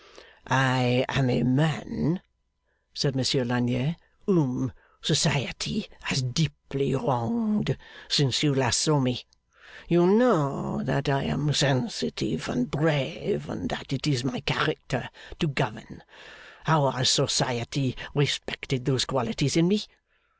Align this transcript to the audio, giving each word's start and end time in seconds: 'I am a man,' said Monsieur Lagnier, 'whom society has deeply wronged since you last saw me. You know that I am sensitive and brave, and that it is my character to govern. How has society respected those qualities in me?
'I 0.47 1.05
am 1.09 1.29
a 1.29 1.43
man,' 1.43 2.23
said 2.91 3.15
Monsieur 3.15 3.43
Lagnier, 3.45 3.97
'whom 4.25 4.73
society 4.99 5.85
has 6.05 6.23
deeply 6.23 6.95
wronged 6.95 7.77
since 8.09 8.41
you 8.41 8.55
last 8.55 8.79
saw 8.79 8.99
me. 8.99 9.25
You 9.87 10.07
know 10.07 10.81
that 10.81 11.07
I 11.07 11.25
am 11.25 11.53
sensitive 11.53 12.49
and 12.49 12.71
brave, 12.71 13.47
and 13.47 13.69
that 13.69 13.93
it 13.93 14.07
is 14.07 14.23
my 14.23 14.39
character 14.39 15.07
to 15.37 15.47
govern. 15.47 16.01
How 16.63 16.89
has 16.89 17.11
society 17.11 17.95
respected 18.15 18.85
those 18.85 19.05
qualities 19.05 19.55
in 19.55 19.67
me? 19.67 19.83